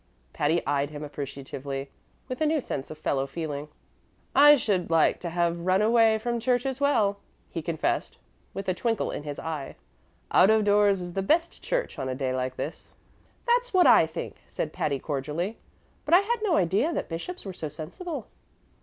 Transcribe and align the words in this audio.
Patty 0.33 0.65
eyed 0.65 0.89
him 0.89 1.03
appreciatively, 1.03 1.91
with 2.27 2.41
a 2.41 2.47
new 2.47 2.59
sense 2.59 2.89
of 2.89 2.97
fellow 2.97 3.27
feeling. 3.27 3.67
"I 4.33 4.55
should 4.55 4.89
like 4.89 5.19
to 5.19 5.29
have 5.29 5.59
run 5.59 5.83
away 5.83 6.17
from 6.17 6.39
church 6.39 6.65
as 6.65 6.81
well," 6.81 7.19
he 7.51 7.61
confessed, 7.61 8.17
with 8.51 8.67
a 8.67 8.73
twinkle 8.73 9.11
in 9.11 9.21
his 9.21 9.37
eye. 9.37 9.75
"Out 10.31 10.49
of 10.49 10.63
doors 10.63 11.01
is 11.01 11.13
the 11.13 11.21
best 11.21 11.61
church 11.61 11.99
on 11.99 12.09
a 12.09 12.15
day 12.15 12.33
like 12.33 12.55
this." 12.55 12.89
"That's 13.45 13.75
what 13.75 13.85
I 13.85 14.07
think," 14.07 14.37
said 14.47 14.73
Patty, 14.73 14.97
cordially; 14.97 15.59
"but 16.03 16.15
I 16.15 16.21
had 16.21 16.39
no 16.41 16.55
idea 16.55 16.91
that 16.93 17.07
bishops 17.07 17.45
were 17.45 17.53
so 17.53 17.69
sensible." 17.69 18.25